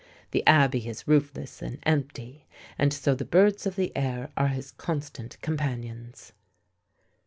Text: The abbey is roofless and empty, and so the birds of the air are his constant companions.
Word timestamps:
The 0.31 0.41
abbey 0.47 0.87
is 0.87 1.07
roofless 1.07 1.61
and 1.61 1.77
empty, 1.83 2.47
and 2.75 2.91
so 2.91 3.13
the 3.13 3.23
birds 3.23 3.67
of 3.67 3.75
the 3.75 3.95
air 3.95 4.31
are 4.35 4.47
his 4.47 4.71
constant 4.71 5.39
companions. 5.43 6.33